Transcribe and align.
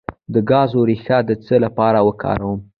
د 0.33 0.35
ګازرې 0.49 0.85
ریښه 0.89 1.17
د 1.29 1.31
څه 1.45 1.55
لپاره 1.65 1.99
وکاروم؟ 2.07 2.59